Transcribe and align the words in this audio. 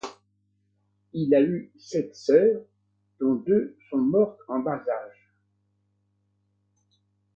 Il 1.13 1.35
a 1.35 1.43
eu 1.43 1.71
sept 1.77 2.15
sœurs 2.15 2.63
dont 3.19 3.35
deux 3.35 3.77
sont 3.91 3.99
mortes 3.99 4.39
en 4.47 4.57
bas 4.57 4.83
âge. 5.05 5.35